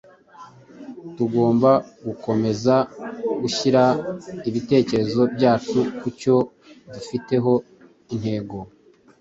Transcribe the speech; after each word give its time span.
tugomba 1.15 1.71
gukomeza 2.05 2.75
gushyira 3.41 3.83
ibitekerezo 4.49 5.21
byacu 5.35 5.79
ku 5.99 6.07
cyo 6.19 6.35
dufiteho 6.93 7.53
intego 8.13 8.57